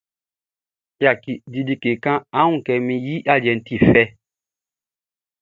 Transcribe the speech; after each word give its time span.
Yaki, 1.03 1.33
di 1.51 1.59
like 1.67 1.91
kan; 2.03 2.17
á 2.39 2.41
wún 2.47 2.59
kɛ 2.65 2.73
min 2.85 3.03
yiʼn 3.07 3.23
i 3.25 3.27
aliɛʼn 3.33 3.61
ti 3.65 3.75
fɛ. 3.87 4.03